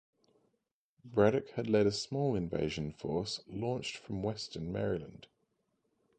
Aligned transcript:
Braddock 1.05 1.49
had 1.51 1.69
led 1.69 1.85
a 1.85 1.91
small 1.91 2.33
invasion 2.35 2.91
force 2.91 3.41
launched 3.47 3.97
from 3.97 4.23
western 4.23 4.71
Maryland. 4.73 5.27